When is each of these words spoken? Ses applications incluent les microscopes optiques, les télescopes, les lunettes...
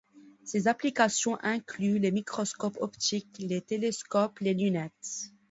Ses 0.45 0.67
applications 0.67 1.37
incluent 1.43 1.99
les 1.99 2.09
microscopes 2.09 2.75
optiques, 2.81 3.35
les 3.37 3.61
télescopes, 3.61 4.39
les 4.39 4.55
lunettes... 4.55 5.31